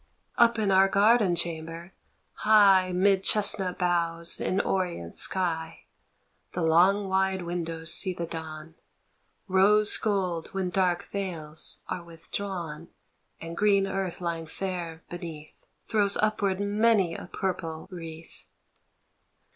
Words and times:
Up 0.35 0.57
in 0.57 0.71
our 0.71 0.87
garden 0.89 1.35
chamber, 1.35 1.93
high 2.37 2.91
'Mid 2.91 3.23
chestnut 3.23 3.77
boughs 3.77 4.39
in 4.39 4.59
Orient 4.59 5.13
sky 5.13 5.83
The 6.53 6.63
long 6.63 7.07
wide 7.07 7.43
windows 7.43 7.93
see 7.93 8.11
the 8.11 8.25
dawn, 8.25 8.73
Rose 9.47 9.95
gold 9.97 10.47
when 10.53 10.71
dark 10.71 11.07
veils 11.11 11.81
are 11.87 12.03
withdrawn 12.03 12.87
And 13.39 13.55
green 13.55 13.85
earth 13.85 14.21
lying 14.21 14.47
fair 14.47 15.03
beneath 15.07 15.67
Throws 15.87 16.17
upward 16.17 16.59
many 16.59 17.13
a 17.13 17.29
purple 17.31 17.87
wreath. 17.91 18.47